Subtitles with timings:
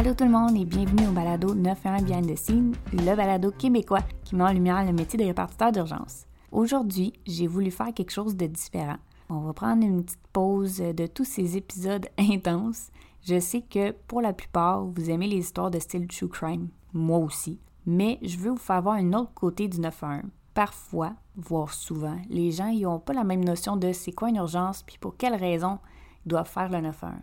[0.00, 4.00] Allô tout le monde et bienvenue au balado 91 Behind the Scene, le balado québécois
[4.24, 6.24] qui met en lumière le métier de répartiteur d'urgence.
[6.50, 8.96] Aujourd'hui, j'ai voulu faire quelque chose de différent.
[9.28, 12.88] On va prendre une petite pause de tous ces épisodes intenses.
[13.28, 17.18] Je sais que pour la plupart, vous aimez les histoires de style true crime, moi
[17.18, 20.22] aussi, mais je veux vous faire voir un autre côté du 911.
[20.54, 24.82] Parfois, voire souvent, les gens n'ont pas la même notion de c'est quoi une urgence
[24.82, 25.78] puis pour quelles raisons
[26.24, 27.20] ils doivent faire le 911.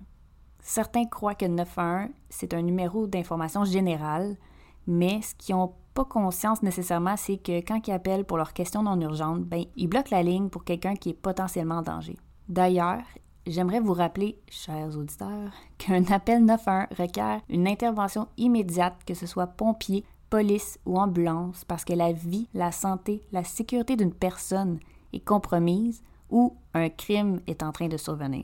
[0.68, 4.36] Certains croient que 911, c'est un numéro d'information générale,
[4.86, 8.84] mais ce qu'ils n'ont pas conscience nécessairement, c'est que quand ils appellent pour leurs questions
[8.84, 12.18] non urgentes, ben, ils bloquent la ligne pour quelqu'un qui est potentiellement en danger.
[12.50, 13.02] D'ailleurs,
[13.48, 19.48] j'aimerais vous rappeler, chers auditeurs, qu'un appel 911 requiert une intervention immédiate, que ce soit
[19.48, 24.82] pompier, police ou ambulance, parce que la vie, la santé, la sécurité d'une personne
[25.14, 28.44] est compromise ou un crime est en train de survenir.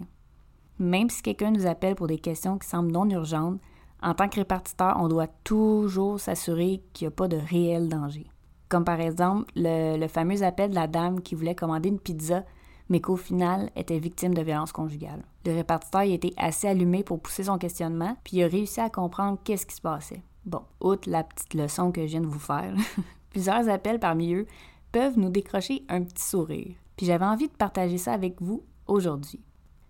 [0.80, 3.60] Même si quelqu'un nous appelle pour des questions qui semblent non urgentes,
[4.02, 8.28] en tant que répartiteur, on doit toujours s'assurer qu'il n'y a pas de réel danger.
[8.68, 12.44] Comme par exemple le, fameux appel de la dame qui voulait commander une pizza,
[12.90, 15.24] mais qu'au final était victime de violences conjugales.
[15.46, 18.90] Le répartiteur a été assez allumé pour pousser son questionnement, puis il a réussi à
[18.90, 20.22] comprendre qu'est-ce qui se passait.
[20.46, 22.74] Bon, outre la petite leçon que je viens de vous faire,
[23.30, 24.48] plusieurs appels parmi eux
[24.92, 26.76] peuvent nous décrocher un petit sourire.
[26.98, 29.40] Puis j'avais envie de partager ça avec vous aujourd'hui.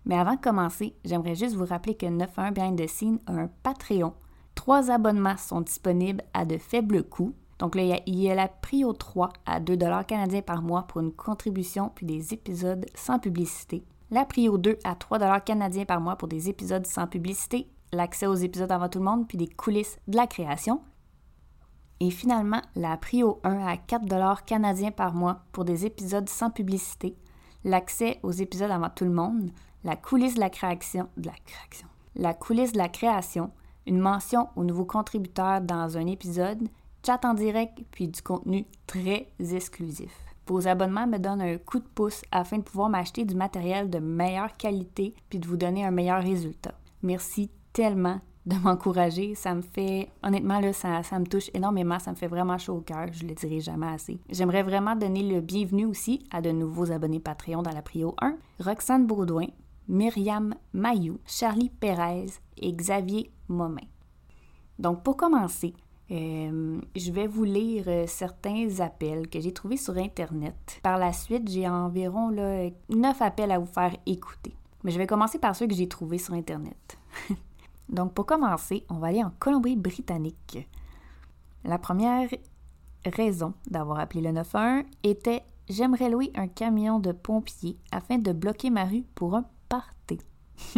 [0.04, 4.12] Mais avant de commencer, j'aimerais juste vous rappeler que 91 Behind the a un Patreon.
[4.54, 7.34] Trois abonnements sont disponibles à de faibles coûts.
[7.58, 9.76] Donc là, il y a la Prio 3 à 2
[10.06, 13.84] canadiens par mois pour une contribution puis des épisodes sans publicité.
[14.10, 18.34] La Prio 2 à 3 canadiens par mois pour des épisodes sans publicité, l'accès aux
[18.34, 20.82] épisodes avant tout le monde puis des coulisses de la création.
[22.00, 27.16] Et finalement, la Prio 1 à 4 canadiens par mois pour des épisodes sans publicité,
[27.62, 29.50] l'accès aux épisodes avant tout le monde,
[29.84, 31.08] la coulisse de la création,
[32.16, 33.50] la coulisse de la création,
[33.86, 36.68] une mention aux nouveaux contributeurs dans un épisode,
[37.04, 40.12] chat en direct, puis du contenu très exclusif.
[40.46, 43.98] Vos abonnements me donnent un coup de pouce afin de pouvoir m'acheter du matériel de
[43.98, 46.74] meilleure qualité puis de vous donner un meilleur résultat.
[47.02, 49.34] Merci tellement de m'encourager.
[49.34, 51.98] Ça me fait, honnêtement, là, ça, ça, me touche énormément.
[51.98, 53.06] Ça me fait vraiment chaud au cœur.
[53.12, 54.18] Je le dirai jamais assez.
[54.28, 58.36] J'aimerais vraiment donner le bienvenu aussi à de nouveaux abonnés Patreon dans la Prio 1.
[58.60, 59.46] Roxane Baudouin,
[59.88, 63.86] Myriam Mayou, Charlie Pérez et Xavier Momin.
[64.78, 65.74] Donc, pour commencer,
[66.10, 70.80] euh, je vais vous lire euh, certains appels que j'ai trouvés sur Internet.
[70.82, 74.54] Par la suite, j'ai environ là, 9 appels à vous faire écouter.
[74.82, 76.98] Mais je vais commencer par ceux que j'ai trouvés sur Internet.
[77.88, 80.68] Donc, pour commencer, on va aller en Colombie-Britannique.
[81.64, 82.28] La première
[83.04, 88.68] raison d'avoir appelé le 91 était J'aimerais louer un camion de pompiers afin de bloquer
[88.68, 89.46] ma rue pour un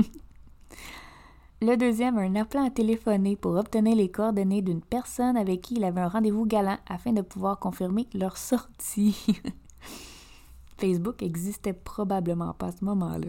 [1.63, 5.85] le deuxième, un appelant à téléphoner pour obtenir les coordonnées d'une personne avec qui il
[5.85, 9.27] avait un rendez-vous galant afin de pouvoir confirmer leur sortie.
[10.79, 13.29] Facebook existait probablement pas à ce moment-là.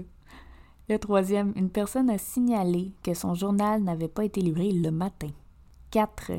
[0.90, 5.30] Le troisième, une personne a signalé que son journal n'avait pas été livré le matin.
[5.92, 6.32] 4.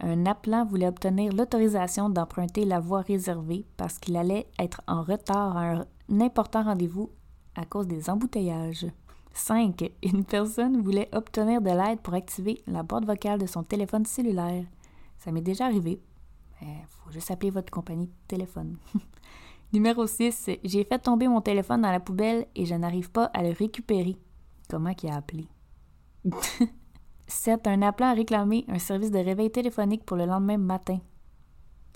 [0.00, 5.56] Un appelant voulait obtenir l'autorisation d'emprunter la voie réservée parce qu'il allait être en retard
[5.56, 7.10] à un important rendez-vous
[7.58, 8.86] à cause des embouteillages.
[9.32, 9.90] 5.
[10.02, 14.64] Une personne voulait obtenir de l'aide pour activer la boîte vocale de son téléphone cellulaire.
[15.18, 16.00] Ça m'est déjà arrivé.
[16.62, 18.76] Il faut juste appeler votre compagnie de téléphone.
[19.72, 20.50] Numéro 6.
[20.64, 24.16] J'ai fait tomber mon téléphone dans la poubelle et je n'arrive pas à le récupérer.
[24.68, 25.46] Comment qui a appelé?
[27.26, 27.66] 7.
[27.66, 30.98] Un appelant a réclamé un service de réveil téléphonique pour le lendemain matin.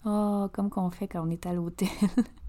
[0.05, 1.89] Oh, comme qu'on fait quand on est à l'hôtel.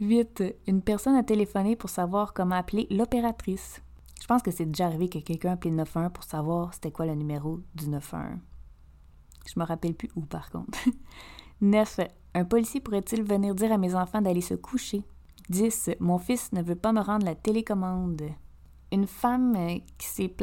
[0.00, 0.42] 8.
[0.66, 3.82] Une personne a téléphoné pour savoir comment appeler l'opératrice.
[4.20, 7.14] Je pense que c'est déjà arrivé que quelqu'un appelé 91 pour savoir c'était quoi le
[7.14, 8.38] numéro du 91.
[9.46, 10.78] Je me rappelle plus où, par contre.
[11.60, 12.00] 9.
[12.34, 15.02] Un policier pourrait-il venir dire à mes enfants d'aller se coucher?
[15.48, 15.90] 10.
[16.00, 18.22] Mon fils ne veut pas me rendre la télécommande.
[18.92, 20.34] Une femme euh, qui s'est.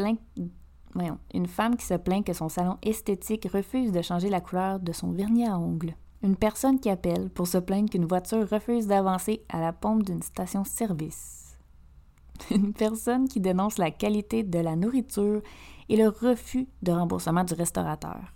[0.94, 4.80] Voyons, une femme qui se plaint que son salon esthétique refuse de changer la couleur
[4.80, 5.96] de son vernis à ongles.
[6.26, 10.24] Une personne qui appelle pour se plaindre qu'une voiture refuse d'avancer à la pompe d'une
[10.24, 11.56] station-service.
[12.50, 15.44] Une personne qui dénonce la qualité de la nourriture
[15.88, 18.34] et le refus de remboursement du restaurateur.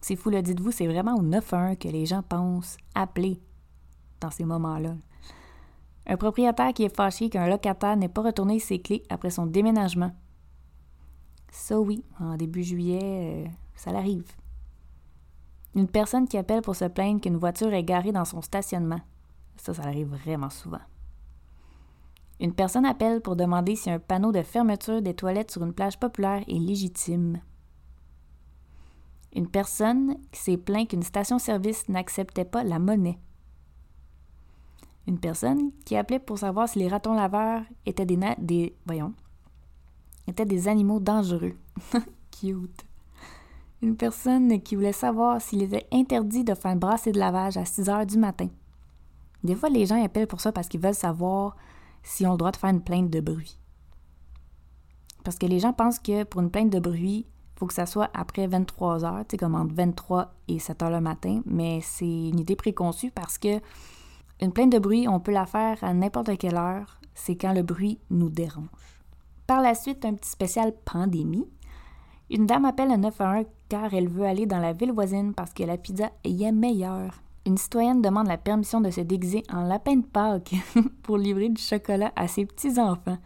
[0.00, 3.40] C'est fou, le dites-vous, c'est vraiment au 9-1 que les gens pensent appeler
[4.20, 4.96] dans ces moments-là.
[6.08, 10.10] Un propriétaire qui est fâché qu'un locataire n'ait pas retourné ses clés après son déménagement.
[11.52, 14.26] Ça oui, en début juillet, euh, ça l'arrive.
[15.74, 19.00] Une personne qui appelle pour se plaindre qu'une voiture est garée dans son stationnement.
[19.56, 20.80] Ça, ça arrive vraiment souvent.
[22.40, 26.00] Une personne appelle pour demander si un panneau de fermeture des toilettes sur une plage
[26.00, 27.40] populaire est légitime.
[29.36, 33.18] Une personne qui s'est plaint qu'une station-service n'acceptait pas la monnaie.
[35.06, 39.12] Une personne qui appelait pour savoir si les ratons laveurs étaient des, des voyons,
[40.26, 41.56] étaient des animaux dangereux.
[42.30, 42.86] Cute.
[43.82, 47.88] Une personne qui voulait savoir s'il était interdit de faire brasser de lavage à 6
[47.88, 48.48] heures du matin.
[49.42, 51.56] Des fois, les gens appellent pour ça parce qu'ils veulent savoir
[52.02, 53.58] s'ils ont le droit de faire une plainte de bruit.
[55.24, 57.86] Parce que les gens pensent que pour une plainte de bruit, il faut que ça
[57.86, 61.80] soit après 23 heures, tu sais, comme entre 23 et 7 heures le matin, mais
[61.82, 63.60] c'est une idée préconçue parce que
[64.40, 67.62] une plainte de bruit, on peut la faire à n'importe quelle heure, c'est quand le
[67.62, 68.66] bruit nous dérange.
[69.46, 71.46] Par la suite, un petit spécial pandémie.
[72.32, 75.64] Une dame appelle un 911 car elle veut aller dans la ville voisine parce que
[75.64, 77.20] la pizza y est meilleure.
[77.44, 80.54] Une citoyenne demande la permission de se déguiser en lapin de Pâques
[81.02, 83.18] pour livrer du chocolat à ses petits-enfants.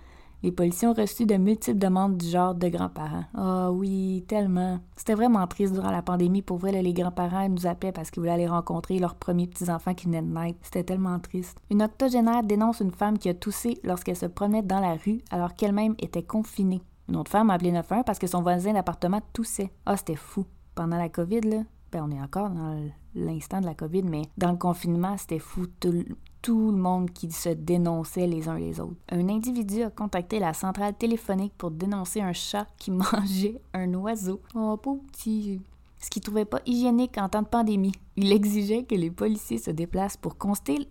[0.42, 3.24] Les policiers ont reçu de multiples demandes du genre de grands-parents.
[3.36, 4.78] Oh, oui, tellement.
[4.96, 6.42] C'était vraiment triste durant la pandémie.
[6.42, 10.06] Pour vrai, les grands-parents nous appelaient parce qu'ils voulaient aller rencontrer leurs premiers petits-enfants qui
[10.06, 10.58] venaient de naître.
[10.62, 11.58] C'était tellement triste.
[11.70, 15.54] Une octogénaire dénonce une femme qui a toussé lorsqu'elle se promenait dans la rue alors
[15.54, 16.82] qu'elle-même était confinée.
[17.08, 19.70] Une autre femme a appelé 911 parce que son voisin d'appartement toussait.
[19.86, 20.46] Ah, c'était fou.
[20.74, 21.62] Pendant la COVID, là,
[21.92, 25.66] ben, on est encore dans l'instant de la COVID, mais dans le confinement, c'était fou.
[25.78, 28.96] Tout, le monde qui se dénonçait les uns les autres.
[29.10, 34.40] Un individu a contacté la centrale téléphonique pour dénoncer un chat qui mangeait un oiseau.
[34.54, 35.62] Oh, pauvre petit.
[35.98, 37.94] Ce qu'il trouvait pas hygiénique en temps de pandémie.
[38.16, 40.88] Il exigeait que les policiers se déplacent pour constater,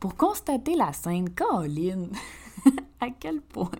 [0.00, 1.30] pour constater la scène.
[1.30, 2.10] Caroline!
[3.00, 3.70] à quel point?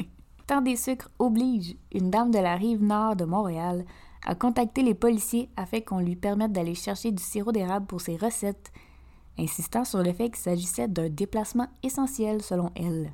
[0.47, 1.77] Tant des sucres oblige.
[1.93, 3.85] Une dame de la rive nord de Montréal
[4.25, 8.17] a contacté les policiers afin qu'on lui permette d'aller chercher du sirop d'érable pour ses
[8.17, 8.73] recettes,
[9.39, 13.13] insistant sur le fait qu'il s'agissait d'un déplacement essentiel selon elle.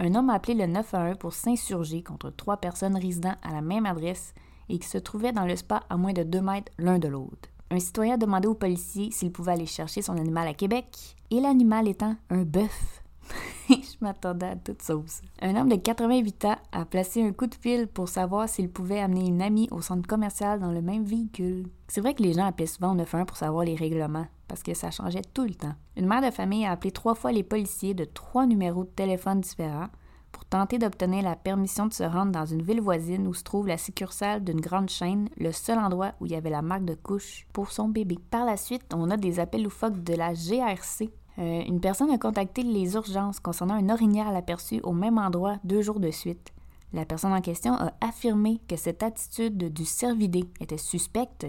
[0.00, 3.86] Un homme a appelé le 911 pour s'insurger contre trois personnes résidant à la même
[3.86, 4.34] adresse
[4.68, 7.50] et qui se trouvaient dans le spa à moins de deux mètres l'un de l'autre.
[7.70, 11.40] Un citoyen a demandé aux policiers s'il pouvait aller chercher son animal à Québec, et
[11.40, 13.03] l'animal étant un bœuf.
[13.68, 15.22] je m'attendais à toute sauce.
[15.40, 19.00] Un homme de 88 ans a placé un coup de fil pour savoir s'il pouvait
[19.00, 21.68] amener une amie au centre commercial dans le même véhicule.
[21.88, 24.74] C'est vrai que les gens appelaient souvent au 911 pour savoir les règlements, parce que
[24.74, 25.74] ça changeait tout le temps.
[25.96, 29.40] Une mère de famille a appelé trois fois les policiers de trois numéros de téléphone
[29.40, 29.88] différents
[30.32, 33.68] pour tenter d'obtenir la permission de se rendre dans une ville voisine où se trouve
[33.68, 36.94] la succursale d'une grande chaîne, le seul endroit où il y avait la marque de
[36.94, 38.18] couche pour son bébé.
[38.32, 42.18] Par la suite, on a des appels loufoques de la GRC euh, une personne a
[42.18, 46.52] contacté les urgences concernant un orignal aperçu au même endroit deux jours de suite.
[46.92, 51.46] La personne en question a affirmé que cette attitude du cervidé était suspecte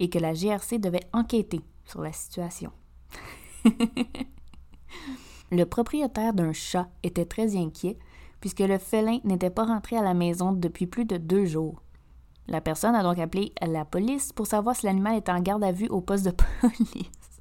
[0.00, 2.72] et que la GRC devait enquêter sur la situation.
[5.50, 7.98] le propriétaire d'un chat était très inquiet
[8.40, 11.80] puisque le félin n'était pas rentré à la maison depuis plus de deux jours.
[12.48, 15.72] La personne a donc appelé la police pour savoir si l'animal était en garde à
[15.72, 17.40] vue au poste de police.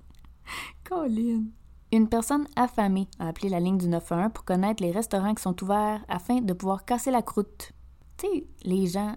[0.84, 1.46] Colin.
[1.94, 5.62] Une personne affamée a appelé la ligne du 911 pour connaître les restaurants qui sont
[5.62, 7.74] ouverts afin de pouvoir casser la croûte.
[8.16, 9.14] Tu sais, les gens,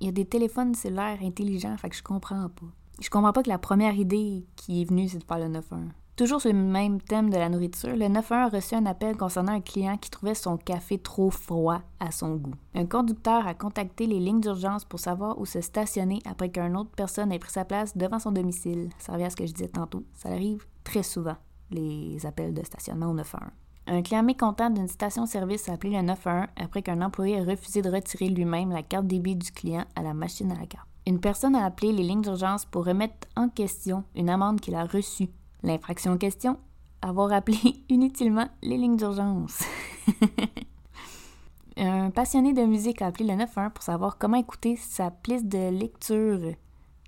[0.00, 2.66] il y a des téléphones cellulaires intelligents, fait que je comprends pas.
[3.00, 5.90] Je comprends pas que la première idée qui est venue, c'est de faire le 911.
[6.16, 9.52] Toujours sur le même thème de la nourriture, le 911 a reçu un appel concernant
[9.52, 12.54] un client qui trouvait son café trop froid à son goût.
[12.74, 16.90] Un conducteur a contacté les lignes d'urgence pour savoir où se stationner après qu'une autre
[16.96, 18.90] personne ait pris sa place devant son domicile.
[18.98, 20.02] Ça revient à ce que je disais tantôt.
[20.14, 21.36] Ça arrive très souvent
[21.72, 23.50] les appels de stationnement au 911.
[23.88, 27.90] Un client mécontent d'une station-service a appelé le 911 après qu'un employé ait refusé de
[27.90, 30.86] retirer lui-même la carte débit du client à la machine à la carte.
[31.06, 34.84] Une personne a appelé les lignes d'urgence pour remettre en question une amende qu'il a
[34.84, 35.30] reçue.
[35.64, 36.58] L'infraction en question
[37.02, 39.64] avoir appelé inutilement les lignes d'urgence.
[41.76, 45.70] un passionné de musique a appelé le 911 pour savoir comment écouter sa playlist de
[45.70, 46.54] lecture.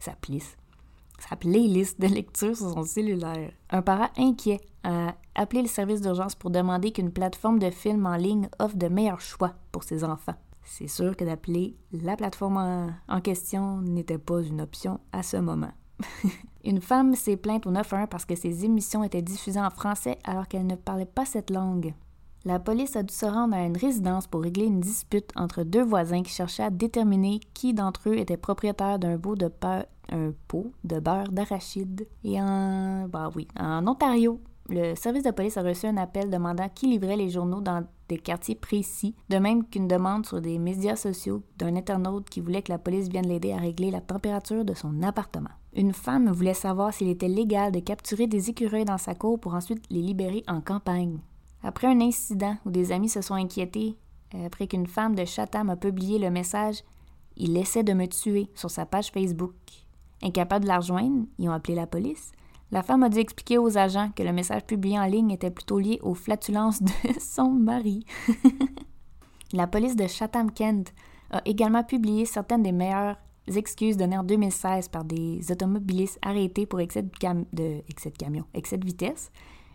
[0.01, 0.57] Sa playlist
[1.19, 3.53] sa playlist de lecture sur son cellulaire.
[3.71, 8.17] Un parent inquiet a appelé le service d'urgence pour demander qu'une plateforme de films en
[8.17, 10.35] ligne offre de meilleurs choix pour ses enfants.
[10.65, 15.73] C'est sûr que d'appeler la plateforme en, question n'était pas une option à ce moment.
[16.65, 20.49] une femme s'est plainte au 911 parce que ses émissions étaient diffusées en français alors
[20.49, 21.95] qu'elle ne parlait pas cette langue.
[22.47, 25.83] La police a dû se rendre à une résidence pour régler une dispute entre deux
[25.83, 29.51] voisins qui cherchaient à déterminer qui d'entre eux était propriétaire d'un pot de
[30.13, 32.07] un pot de beurre d'arachide.
[32.23, 36.69] Et en, bah oui, en Ontario, le service de police a reçu un appel demandant
[36.69, 40.97] qui livrait les journaux dans des quartiers précis, de même qu'une demande sur des médias
[40.97, 44.75] sociaux d'un internaute qui voulait que la police vienne l'aider à régler la température de
[44.75, 45.51] son appartement.
[45.75, 49.55] Une femme voulait savoir s'il était légal de capturer des écureuils dans sa cour pour
[49.55, 51.19] ensuite les libérer en campagne.
[51.65, 53.97] Après un incident où des amis se sont inquiétés,
[54.35, 56.85] euh, après qu'une femme de Chatham a publié le message
[57.37, 59.55] Il essaie de me tuer sur sa page Facebook.
[60.23, 62.33] Incapable de la rejoindre, ils ont appelé la police.
[62.71, 65.79] La femme a dû expliquer aux agents que le message publié en ligne était plutôt
[65.79, 68.05] lié aux flatulences de son mari.
[69.53, 70.93] la police de Chatham-Kent
[71.31, 73.17] a également publié certaines des meilleures
[73.47, 77.05] excuses données en 2016 par des automobilistes arrêtés pour excès
[78.55, 79.31] excès de vitesse.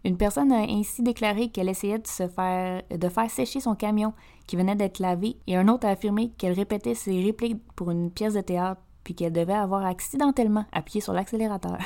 [0.05, 4.13] Une personne a ainsi déclaré qu'elle essayait de, faire, faire sécher son camion
[4.47, 8.11] qui venait d'être lavé et un autre a affirmé qu'elle répétait ses répliques pour une
[8.11, 11.77] pièce de théâtre puis qu'elle devait avoir accidentellement appuyé sur l'accélérateur.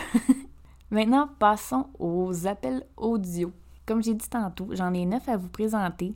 [0.92, 3.52] Maintenant, passons aux appels audio.
[3.86, 6.16] Comme j'ai dit tantôt, j'en ai neuf à vous présenter.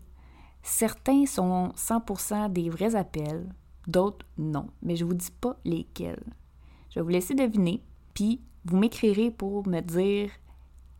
[0.62, 3.48] Certains sont 100% des vrais appels,
[3.88, 6.24] d'autres non, mais je ne vous dis pas lesquels.
[6.89, 7.82] Je vais vous laisser deviner,
[8.13, 10.30] puis vous m'écrirez pour me dire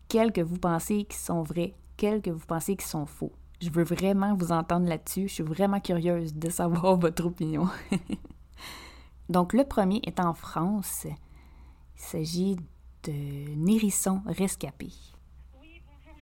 [0.08, 3.32] quels que vous pensez qui sont vrais, quels que vous pensez qui sont faux.
[3.60, 5.28] Je veux vraiment vous entendre là-dessus.
[5.28, 7.68] Je suis vraiment curieuse de savoir votre opinion.
[9.30, 11.06] Donc, le premier est en France.
[11.06, 12.56] Il s'agit
[13.04, 14.90] de Nérisson rescapé.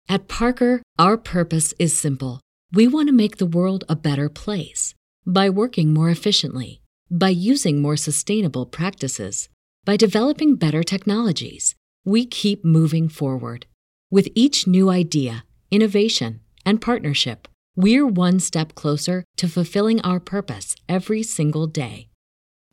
[0.08, 2.40] At Parker, our purpose is simple.
[2.72, 4.94] We want to make the world a better place
[5.26, 9.48] by working more efficiently, by using more sustainable practices,
[9.84, 11.74] by developing better technologies.
[12.04, 13.66] We keep moving forward.
[14.12, 20.76] With each new idea, innovation, and partnership, we're one step closer to fulfilling our purpose
[20.86, 22.08] every single day.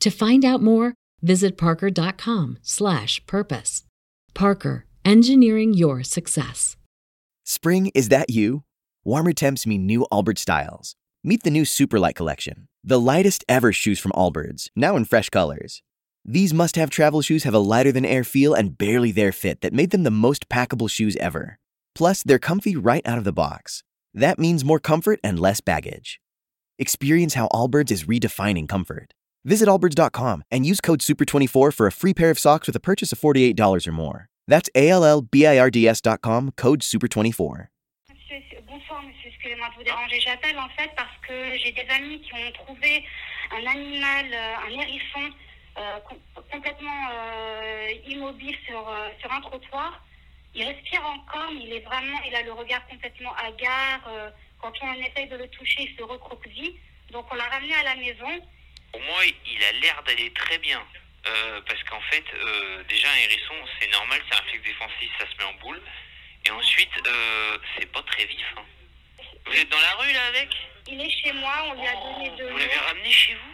[0.02, 3.84] To find out more, visit parker.com/purpose.
[4.34, 6.76] Parker, engineering your success.
[7.46, 8.66] Spring, is that you?
[9.06, 10.98] Warmer temps mean new Albert styles.
[11.24, 15.82] Meet the new Superlight collection, the lightest ever shoes from Allbirds, now in fresh colors.
[16.32, 19.62] These must have travel shoes have a lighter than air feel and barely there fit
[19.62, 21.58] that made them the most packable shoes ever.
[21.96, 23.82] Plus, they're comfy right out of the box.
[24.14, 26.22] That means more comfort and less baggage.
[26.78, 29.16] Experience how Allbirds is redefining comfort.
[29.44, 33.12] Visit allbirds.com and use code SUPER24 for a free pair of socks with a purchase
[33.12, 34.30] of $48 or more.
[34.48, 37.70] That's A-L-L-B-I-R-D-S.com, code SUPER24.
[38.68, 40.20] bonsoir, monsieur, excusez-moi de vous déranger.
[40.20, 43.04] J'appelle en fait parce que j'ai des amis qui ont trouvé
[43.52, 45.34] un animal, euh, un hérisson,
[46.52, 50.02] complètement euh, immobile sur, euh, sur un trottoir.
[50.56, 54.02] Il respire encore, mais il est vraiment, il a le regard complètement hagard.
[54.08, 56.76] Euh, quand on essaye de le toucher, il se recroqueville.
[57.12, 58.48] Donc on l'a ramené à la maison.
[58.92, 60.82] Pour moi, il a l'air d'aller très bien.
[61.28, 65.26] Euh, parce qu'en fait, euh, déjà, un hérisson, c'est normal, c'est un réflexe défensif, ça
[65.30, 65.82] se met en boule.
[66.46, 68.46] Et ensuite, euh, c'est pas très vif.
[68.58, 68.64] Hein.
[69.46, 70.50] Vous êtes dans la rue, là, avec?
[70.88, 72.58] Il est chez moi, on lui a donné de Vous l'eau.
[72.58, 73.54] l'avez ramené chez vous?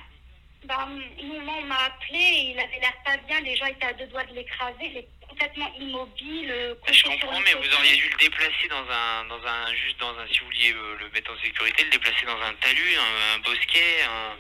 [0.66, 4.08] Bah, on m'a appelé, et il avait l'air pas bien, les gens étaient à deux
[4.08, 6.50] doigts de l'écraser, il est complètement immobile.
[6.52, 10.18] euh, Je comprends, mais vous auriez dû le déplacer dans un, dans un, juste dans
[10.18, 13.40] un, si vous vouliez le mettre en sécurité, le déplacer dans un talus, un, un
[13.40, 14.36] bosquet, un,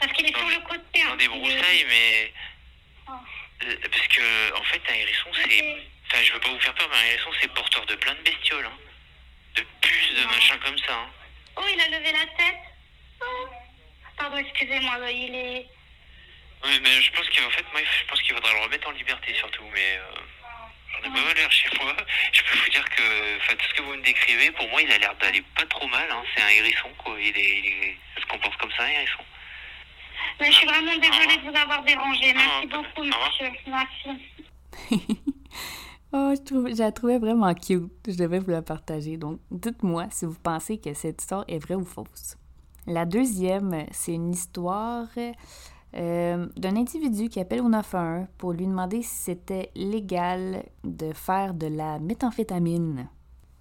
[0.00, 1.02] Parce qu'il est sur le côté.
[1.02, 1.08] hein.
[1.10, 2.32] dans des broussailles, mais
[3.08, 3.12] Oh.
[3.64, 5.76] Euh, parce que en fait, un hérisson, c'est,
[6.10, 8.20] enfin, je veux pas vous faire peur, mais un hérisson, c'est porteur de plein de
[8.22, 8.78] bestioles, hein.
[9.54, 10.26] de puces, de Ouais.
[10.34, 10.94] machins comme ça.
[10.94, 11.10] hein.
[11.56, 12.60] Oh, il a levé la tête.
[13.22, 13.46] Oh.
[14.16, 15.66] Pardon, excusez-moi, là, il est...
[16.64, 19.34] Oui, mais je pense qu'en fait, moi, je pense qu'il faudra le remettre en liberté
[19.34, 20.20] surtout, mais euh,
[20.92, 21.94] j'en ai pas mal l'air chez moi.
[22.32, 24.90] Je peux vous dire que, enfin, tout ce que vous me décrivez, pour moi, il
[24.90, 26.08] a l'air d'aller pas trop mal.
[26.10, 26.22] Hein.
[26.34, 27.14] C'est un hérisson, quoi.
[27.20, 29.22] Il est, il est- ça se comporte comme ça, un hérisson.
[30.40, 32.32] Mais je suis vraiment désolée de vous avoir dérangé.
[32.32, 33.50] Merci Ah, beaucoup, monsieur.
[33.66, 35.10] Merci.
[36.12, 37.90] Oh, je, trouve, je la trouvais vraiment cute.
[38.06, 39.16] Je devais vous la partager.
[39.18, 42.36] Donc, dites-moi si vous pensez que cette histoire est vraie ou fausse.
[42.86, 49.02] La deuxième, c'est une histoire euh, d'un individu qui appelle au 911 pour lui demander
[49.02, 53.10] si c'était légal de faire de la méthamphétamine.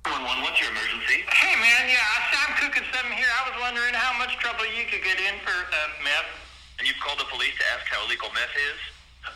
[0.06, 1.26] 911, what's your emergency?
[1.34, 3.26] Hey man, yeah, Sam Cook at 7 here.
[3.26, 6.30] I was wondering how much trouble you could get in for uh, meth.
[6.78, 8.78] And you've called the police to ask how illegal meth is?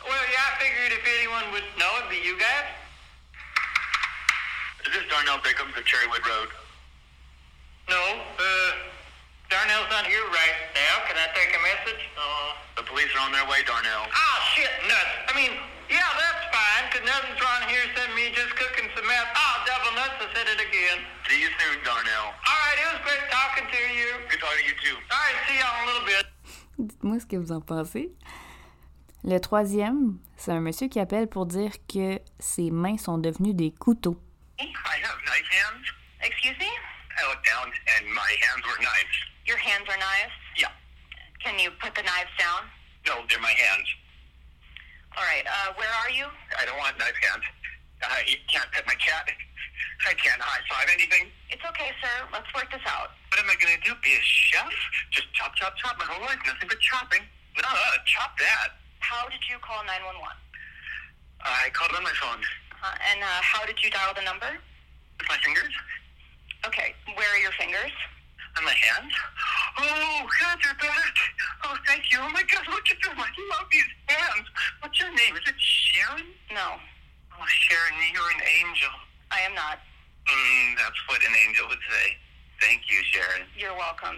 [0.05, 2.69] Well, yeah, I figured if anyone would know, it'd be you guys.
[4.86, 6.53] Is this Darnell Bickham for Cherrywood Road?
[7.89, 8.72] No, uh,
[9.50, 10.94] Darnell's not here right now.
[11.10, 12.01] Can I take a message?
[12.13, 14.06] Uh, The police are on their way, Darnell.
[14.08, 15.13] oh, shit, nuts.
[15.27, 15.51] I mean,
[15.89, 19.27] yeah, that's fine, 'cause nothing's wrong here except me just cooking some meth.
[19.36, 20.98] Oh, double nuts, I said it again.
[21.27, 22.27] See you soon, Darnell.
[22.48, 24.10] All right, it was great talking to you.
[24.29, 24.98] Good talking to you too.
[25.12, 26.25] All right, see y'all in a little bit.
[26.77, 28.10] Dites-moi ce que vous en pensez.
[29.25, 33.72] Le troisième, c'est un monsieur qui appelle pour dire que ses mains sont devenues des
[33.74, 34.18] couteaux.
[34.60, 34.63] I
[35.03, 35.86] have knife hands.
[36.22, 36.70] Excuse me?
[37.20, 39.18] I looked down and my hands were knives.
[39.50, 40.38] Your hands are knives?
[40.62, 40.70] Yeah.
[41.41, 42.70] Can you put the knives down?
[43.10, 43.89] No, they're my hands.
[45.18, 46.29] All right, uh, where are you?
[46.53, 47.41] I don't want knife hands.
[48.06, 49.25] I can't pet my cat.
[50.08, 51.34] I can't high five anything.
[51.50, 52.29] It's okay, sir.
[52.29, 53.18] Let's work this out.
[53.34, 53.98] What am I going to do?
[54.06, 54.70] Be a chef?
[55.10, 56.38] Just chop, chop, chop my whole life.
[56.46, 57.25] Nothing but chopping.
[57.58, 58.77] No, uh, chop that.
[59.01, 60.13] How did you call 911?
[61.41, 62.38] I called on my phone
[62.86, 64.53] Uh, and uh, how did you dial the number?
[65.18, 65.74] with my fingers
[66.68, 67.91] Okay, where are your fingers?
[68.58, 69.13] On my hands.
[69.77, 71.15] Oh, God, they're back.
[71.65, 72.20] Oh, thank you.
[72.22, 73.18] Oh, my God, look at them.
[73.18, 74.48] I love these hands.
[74.82, 75.36] What's your name?
[75.36, 76.25] Is it Sharon?
[76.53, 76.77] No,
[77.39, 78.91] Oh, Sharon, you're an angel.
[79.32, 79.79] I am not.
[80.27, 82.18] Mm, that's what an angel would say.
[82.60, 83.48] Thank you, Sharon.
[83.58, 84.18] You're welcome.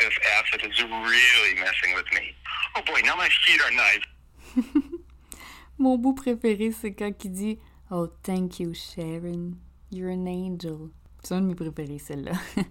[0.00, 2.32] This acid is really messing with me.
[2.76, 4.64] Oh boy, now my feet are nice.
[5.78, 7.58] Mon bout préféré, c'est quand il dit
[7.90, 9.58] Oh, thank you, Sharon.
[9.90, 10.90] You're an angel.
[11.22, 12.32] C'est un de mes préférés, celle-là.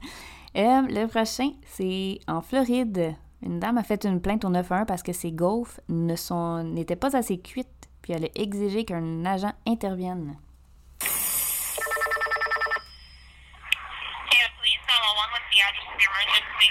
[0.55, 3.15] Euh, le prochain, c'est en Floride.
[3.41, 6.95] Une dame a fait une plainte au 911 parce que ses gaufres ne sont- n'étaient
[6.95, 10.37] pas assez cuites, puis elle a exigé qu'un agent intervienne.
[14.31, 16.69] Yeah, please, 911 with the address of the emergency.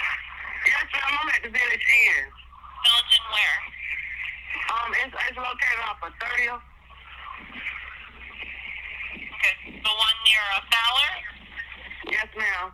[12.11, 12.73] Yes, ma'am,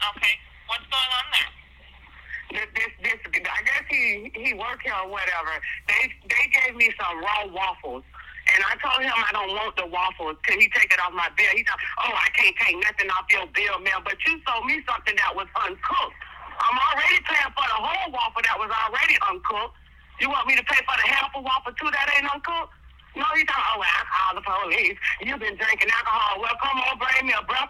[0.00, 0.34] Okay,
[0.66, 1.50] what's going on there?
[2.50, 5.54] This, this, this, I guess he, he worked here or whatever.
[5.86, 8.02] They, they gave me some raw waffles.
[8.50, 11.30] And I told him I don't want the waffles till he take it off my
[11.38, 11.52] bill.
[11.54, 14.02] He thought, oh, I can't take nothing off your bill, man.
[14.02, 16.20] But you sold me something that was uncooked.
[16.58, 19.78] I'm already paying for the whole waffle that was already uncooked.
[20.18, 22.74] You want me to pay for the half a waffle too that ain't uncooked?
[23.14, 24.98] No, he thought, oh, well, I call the police.
[25.22, 26.42] You've been drinking alcohol.
[26.42, 27.69] Well, come on, bring me a and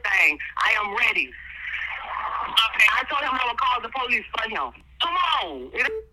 [0.00, 0.38] everything.
[0.56, 1.28] I am ready.
[1.28, 4.72] Okay, I told him I would call the police for him.
[5.00, 5.70] Come on.
[5.72, 6.06] It-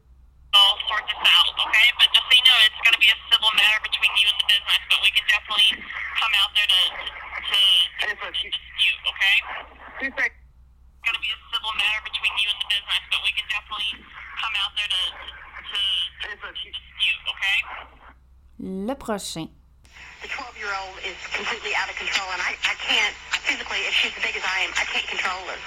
[0.56, 1.88] I'll sort this out, okay?
[2.00, 4.38] But just so you know, it's going to be a civil matter between you and
[4.41, 5.69] the business, but we can definitely
[6.17, 7.60] come out there to, to,
[8.00, 9.36] to It's a, dispute, okay?
[10.02, 13.32] she It's going to be a civil matter between you and the business, but we
[13.38, 15.04] can definitely come out there to,
[15.67, 17.58] to, to it's dispute, okay?
[18.58, 19.52] Le prochain.
[20.22, 23.14] The 12 year old is completely out of control, and I, I can't
[23.46, 25.60] physically, if she's as big as I am, I can't control her.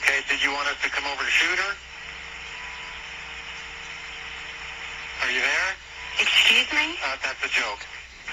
[0.00, 1.72] Okay, did you want us to come over to shoot her?
[5.22, 5.68] Are you there?
[6.20, 6.96] Excuse me?
[7.04, 7.84] Uh, that's a joke.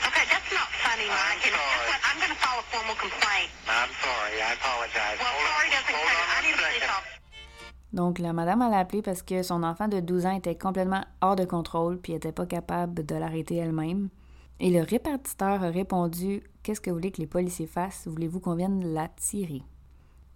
[0.07, 1.43] Okay, that's not funny, I'm Mike.
[1.45, 1.87] And sorry.
[1.91, 1.99] what?
[2.07, 3.49] I'm going to file a formal complaint.
[3.67, 4.35] I'm sorry.
[4.41, 5.17] I apologize.
[5.19, 6.25] Well, Hold on- sorry doesn't hold on.
[6.33, 7.19] I need a police officer.
[7.93, 11.05] Donc, la madame, elle a appelé parce que son enfant de 12 ans était complètement
[11.21, 14.09] hors de contrôle puis n'était pas capable de l'arrêter elle-même.
[14.59, 18.07] Et le répartiteur a répondu Qu'est-ce que vous voulez que les policiers fassent?
[18.07, 19.63] Voulez-vous qu'on vienne la tirer?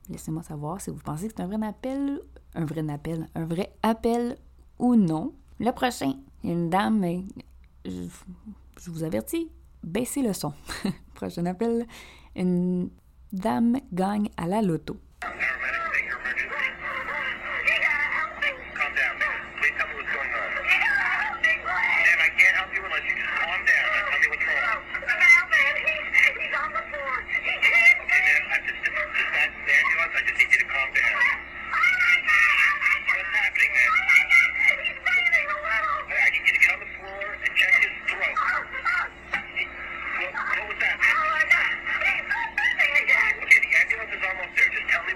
[0.10, 2.20] Laissez-moi savoir si vous pensez que c'est un vrai appel,
[2.54, 4.38] un vrai appel, un vrai appel
[4.80, 5.34] ou non.
[5.60, 7.06] Le prochain, une dame,
[7.86, 8.08] je,
[8.80, 9.50] je vous avertis,
[9.84, 10.54] baissez le son.
[11.14, 11.88] Prochain appel,
[12.36, 12.90] une
[13.32, 14.98] dame gagne à la loto.
[18.78, 19.18] Calm down.
[19.58, 20.50] Please tell me what's going on.
[20.64, 24.82] Ma'am, I can't help you unless you just calm down and tell me what's wrong.
[27.58, 30.14] Okay, ma'am, I just, this is just not the ambulance.
[30.14, 31.18] I just need you to calm down.
[33.18, 33.94] What's happening, ma'am?
[33.98, 34.00] I
[36.32, 38.38] need you to get on the floor and check his throat.
[40.18, 41.18] What, what was that, ma'am?
[43.42, 44.70] Okay, the ambulance is almost there.
[44.70, 45.14] Just tell me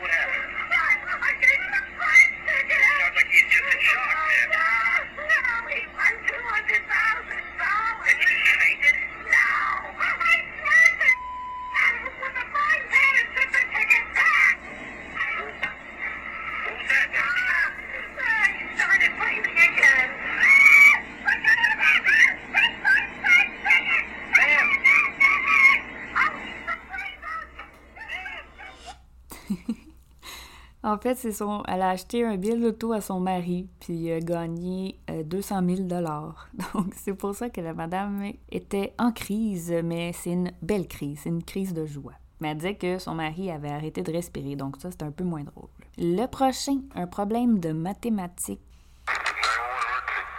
[30.92, 34.20] En fait, c'est son, elle a acheté un billet d'auto à son mari, puis a
[34.20, 40.12] gagné euh, 200 000 Donc, c'est pour ça que la madame était en crise, mais
[40.12, 42.12] c'est une belle crise, c'est une crise de joie.
[42.42, 45.24] Mais elle disait que son mari avait arrêté de respirer, donc ça, c'est un peu
[45.24, 45.70] moins drôle.
[45.98, 48.60] Le prochain, un problème de mathématiques.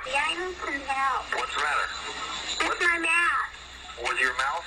[0.05, 1.33] Yeah, I need some help.
[1.35, 2.69] What's the matter?
[2.69, 4.03] With my math?
[4.03, 4.67] With your mouth?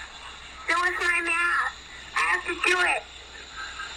[0.68, 1.78] No, with my math?
[2.16, 3.04] I have to do it.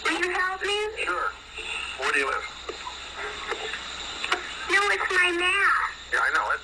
[0.04, 1.06] Will you help me?
[1.06, 1.32] Sure.
[1.98, 2.46] Where do you live?
[4.70, 5.90] No, it's my math.
[6.14, 6.62] Yeah, I know it.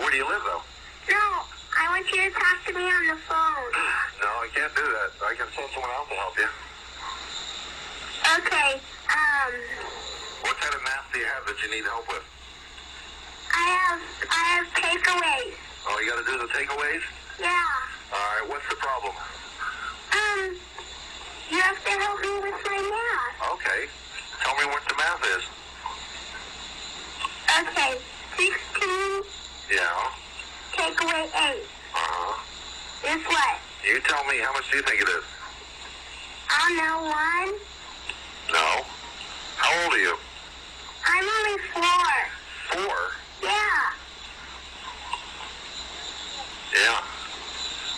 [0.00, 0.62] Where do you live, though?
[1.08, 1.24] No,
[1.80, 3.70] I want you to talk to me on the phone.
[4.20, 5.10] No, I can't do that.
[5.24, 6.50] I can send someone else to help you.
[8.36, 8.70] Okay,
[9.10, 9.52] um,
[10.44, 12.22] What kind of math do you have that you need help with?
[13.50, 15.56] I have, I have takeaways.
[15.88, 17.02] Oh, you got to do the takeaways?
[17.40, 17.48] Yeah.
[18.12, 19.14] All right, what's the problem?
[19.16, 20.52] Um,
[21.50, 23.56] you have to help me with my math.
[23.56, 23.88] Okay.
[24.50, 25.44] Tell me what the math is.
[27.60, 27.94] Okay,
[28.36, 29.22] 16
[29.70, 30.10] Yeah.
[30.76, 31.62] take away 8
[31.94, 33.14] Uh-huh.
[33.14, 33.58] is what?
[33.86, 35.22] You tell me, how much do you think it is?
[36.50, 37.02] I know,
[38.50, 38.58] 1?
[38.58, 38.84] No.
[39.56, 40.18] How old are you?
[41.06, 41.82] I'm only 4.
[42.72, 43.12] Four?
[43.44, 43.92] Yeah.
[46.74, 47.00] Yeah.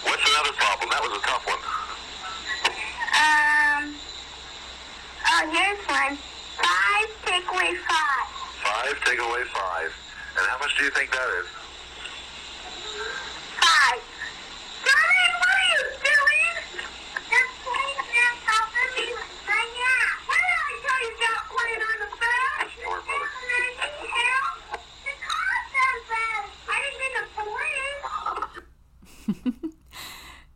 [0.05, 0.91] What's another problem?
[0.91, 1.63] That was a tough one.
[3.17, 3.95] Um,
[5.33, 6.19] oh, here's one.
[6.63, 8.43] 5 take away 5.
[8.63, 9.93] Five, take away five.
[10.39, 11.47] And how much do you think that is?
[13.59, 13.99] 5.
[14.87, 16.55] Mommy, what are you doing?
[17.27, 20.23] Just playing there helping me with my math.
[20.31, 22.71] What did I tell you about playing on the bed?
[22.71, 23.31] Sure, mother.
[23.59, 24.63] Anything else?
[25.03, 26.43] The car says that.
[26.71, 27.83] I didn't mean to play.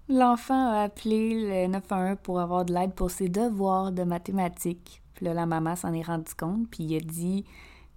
[0.19, 5.03] L'enfant a appelé le 911 pour avoir de l'aide pour ses devoirs de mathématiques.
[5.16, 7.44] Puis là, la maman s'en est rendue compte, puis il a dit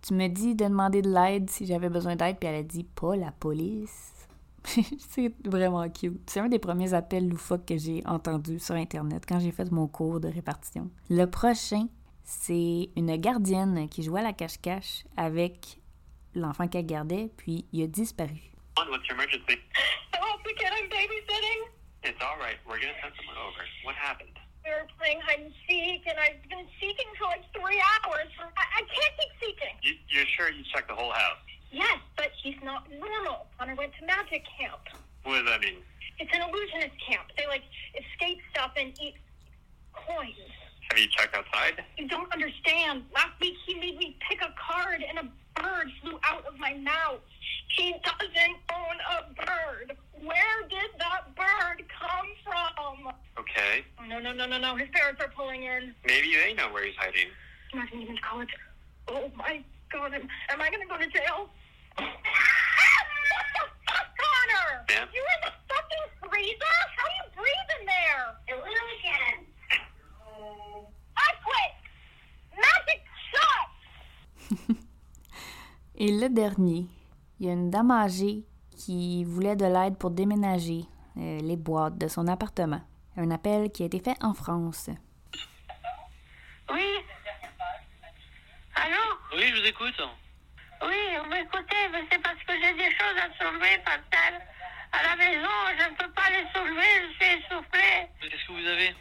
[0.02, 2.84] Tu me dis de demander de l'aide si j'avais besoin d'aide, puis elle a dit
[2.84, 4.14] Pas la police.
[4.66, 6.30] c'est vraiment cute.
[6.30, 9.88] C'est un des premiers appels loufoques que j'ai entendus sur Internet quand j'ai fait mon
[9.88, 10.90] cours de répartition.
[11.10, 11.88] Le prochain,
[12.24, 15.80] c'est une gardienne qui jouait à la cache-cache avec
[16.36, 18.54] l'enfant qu'elle gardait, puis il a disparu.
[18.78, 19.60] What's your emergency?
[20.50, 21.62] The kid I'm babysitting.
[22.02, 22.58] It's all right.
[22.66, 23.62] We're gonna send someone over.
[23.84, 24.34] What happened?
[24.70, 28.30] We were playing hide and seek, and I've been seeking for like three hours.
[28.38, 29.74] I, I can't keep seeking.
[29.82, 31.42] You, you're sure you checked the whole house?
[31.72, 33.48] Yes, but he's not normal.
[33.58, 34.78] Connor went to magic camp.
[35.24, 35.82] What does that mean?
[36.20, 37.34] It's an illusionist camp.
[37.36, 37.64] They like
[37.98, 39.16] escape stuff and eat
[39.94, 40.38] coins.
[40.92, 41.84] Have you checked outside?
[41.98, 43.06] You don't understand.
[43.10, 45.26] Last week he made me pick a card and a
[45.62, 47.20] bird flew out of my mouth.
[47.76, 49.98] He doesn't own a bird.
[50.24, 53.14] Where did that bird come from?
[53.38, 53.86] Okay.
[54.00, 54.76] Oh, no, no, no, no, no.
[54.76, 55.94] His parents are pulling in.
[56.06, 57.28] Maybe they know where he's hiding.
[57.74, 58.50] I'm not even to college.
[59.08, 61.50] Oh my god, am, am I gonna go to jail?
[61.96, 62.08] what
[63.54, 64.86] the fuck, Connor?
[64.90, 65.08] Ma'am?
[65.14, 66.78] You in the fucking freezer?
[66.98, 68.38] How do you breathe in there?
[76.00, 76.86] Et le dernier,
[77.40, 78.44] il y a une dame âgée
[78.78, 80.86] qui voulait de l'aide pour déménager
[81.18, 82.82] euh, les boîtes de son appartement.
[83.18, 84.90] Un appel qui a été fait en France.
[86.72, 86.88] Oui.
[88.76, 89.04] Allô?
[89.36, 90.02] Oui, je vous écoute.
[90.82, 94.40] Oui, vous m'écoutez, mais c'est parce que j'ai des choses à soulever, Pascal.
[94.94, 98.08] À la maison, je ne peux pas les soulever, je suis essoufflé.
[98.22, 98.96] Qu'est-ce que vous avez?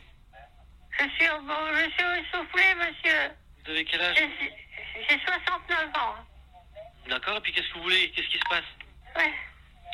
[0.99, 3.31] Je suis, au- bon, je suis essoufflé, monsieur.
[3.65, 4.17] Vous avez quel âge?
[4.17, 4.53] J'ai
[5.09, 6.15] j'ai 69 ans.
[7.09, 8.11] D'accord, et puis qu'est-ce que vous voulez?
[8.11, 8.65] Qu'est-ce qui se passe?
[9.17, 9.33] Ouais.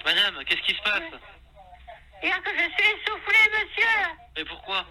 [0.04, 1.02] Madame, qu'est-ce qui se passe?
[2.22, 4.16] Il y a que je suis essoufflé, monsieur.
[4.36, 4.84] Mais pourquoi?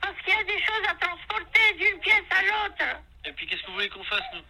[0.00, 3.00] Parce qu'il y a des choses à transporter d'une pièce à l'autre.
[3.24, 4.42] Et puis qu'est-ce que vous voulez qu'on fasse, nous?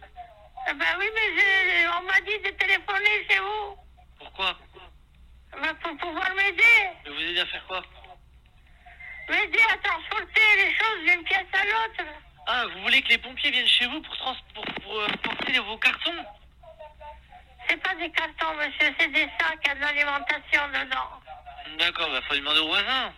[0.69, 3.77] Eh Ben oui, mais je- on m'a dit de téléphoner chez vous.
[4.19, 4.57] Pourquoi?
[5.61, 6.63] Ben, pour pouvoir m'aider.
[7.03, 7.81] Mais vous aidez à faire quoi?
[9.29, 12.03] M'aider à transporter les choses d'une pièce à l'autre.
[12.47, 15.59] Ah, vous voulez que les pompiers viennent chez vous pour, trans pour, pour, euh, porter
[15.59, 16.25] vos cartons?
[17.69, 21.77] C'est pas des cartons, monsieur, c'est des sacs à de l'alimentation dedans.
[21.77, 23.11] D'accord, bah faut demander aux voisins.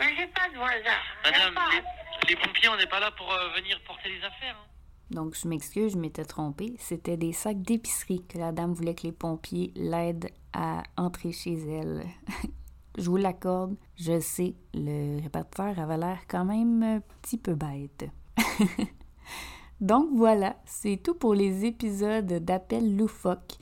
[0.00, 1.00] Mais j'ai pas de voisins.
[1.24, 4.56] Madame, les, les pompiers, on n'est pas là pour euh, venir porter les affaires.
[4.58, 4.66] hein.
[5.10, 6.74] Donc, je m'excuse, je m'étais trompée.
[6.78, 11.54] C'était des sacs d'épicerie que la dame voulait que les pompiers l'aident à entrer chez
[11.54, 12.04] elle.
[12.98, 18.06] je vous l'accorde, je sais, le répartiteur avait l'air quand même un petit peu bête.
[19.82, 23.58] Donc voilà, c'est tout pour les épisodes d'appel loufoque.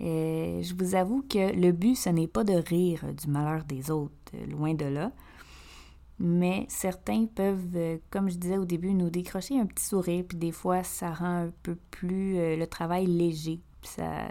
[0.00, 4.12] Je vous avoue que le but, ce n'est pas de rire du malheur des autres,
[4.34, 5.12] euh, loin de là.
[6.18, 10.36] mais certains peuvent, euh, comme je disais au début, nous décrocher un petit sourire, puis
[10.36, 13.60] des fois, ça rend un peu plus euh, le travail léger.
[13.82, 14.28] Ça,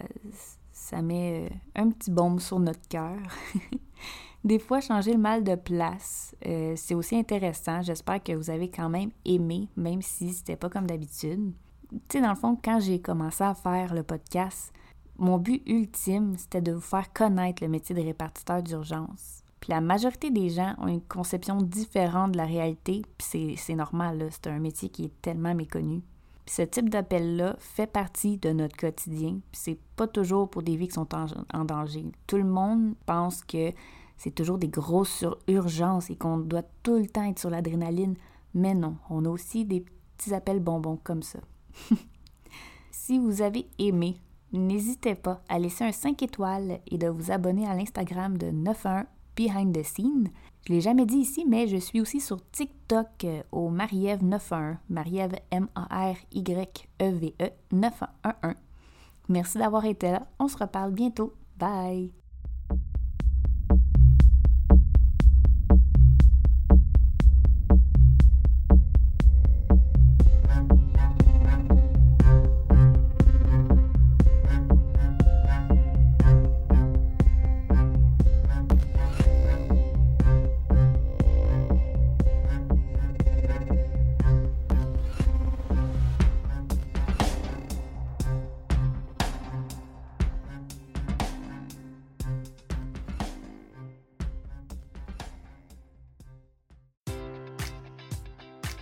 [0.74, 3.18] ça met un petit baume sur notre cœur.
[4.44, 6.36] des fois, changer le mal de place,
[6.76, 7.82] c'est aussi intéressant.
[7.82, 11.54] J'espère que vous avez quand même aimé, même si c'était pas comme d'habitude.
[11.92, 14.74] Tu sais, dans le fond, quand j'ai commencé à faire le podcast,
[15.18, 19.44] mon but ultime, c'était de vous faire connaître le métier de répartiteur d'urgence.
[19.60, 24.28] Puis la majorité des gens ont une conception différente de la réalité, puis c'est normal,
[24.32, 26.02] c'est un métier qui est tellement méconnu.
[26.48, 30.88] Ce type d'appel-là fait partie de notre quotidien, puis c'est pas toujours pour des vies
[30.88, 32.06] qui sont en, danger.
[32.26, 33.72] Tout le monde pense que
[34.22, 38.14] c'est toujours des grosses urgences et qu'on doit tout le temps être sur l'adrénaline,
[38.54, 39.84] mais non, on a aussi des
[40.16, 41.40] petits appels bonbons comme ça.
[42.92, 44.18] si vous avez aimé,
[44.54, 49.06] n'hésitez pas à laisser un 5 étoiles et de vous abonner à l'Instagram de 91
[49.36, 50.30] Behind the Scene.
[50.68, 54.20] Je ne l'ai jamais dit ici, mais je suis aussi sur TikTok euh, au Mariev
[54.20, 58.54] 91, Mariev M-A-R-Y-E-V-E 911.
[59.30, 60.28] Merci d'avoir été là.
[60.38, 61.34] On se reparle bientôt.
[61.58, 62.21] Bye!